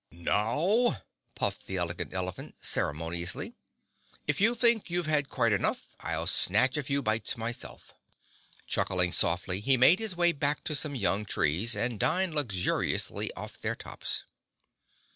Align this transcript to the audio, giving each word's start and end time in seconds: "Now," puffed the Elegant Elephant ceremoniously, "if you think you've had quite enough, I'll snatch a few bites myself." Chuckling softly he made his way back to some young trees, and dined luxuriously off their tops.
"Now," 0.09 1.03
puffed 1.35 1.67
the 1.67 1.77
Elegant 1.77 2.11
Elephant 2.11 2.55
ceremoniously, 2.59 3.53
"if 4.25 4.41
you 4.41 4.55
think 4.55 4.89
you've 4.89 5.05
had 5.05 5.29
quite 5.29 5.51
enough, 5.53 5.95
I'll 5.99 6.25
snatch 6.25 6.75
a 6.75 6.81
few 6.81 7.03
bites 7.03 7.37
myself." 7.37 7.93
Chuckling 8.65 9.11
softly 9.11 9.59
he 9.59 9.77
made 9.77 9.99
his 9.99 10.15
way 10.15 10.31
back 10.31 10.63
to 10.63 10.73
some 10.73 10.95
young 10.95 11.23
trees, 11.25 11.75
and 11.75 11.99
dined 11.99 12.33
luxuriously 12.33 13.31
off 13.33 13.59
their 13.61 13.75
tops. 13.75 14.23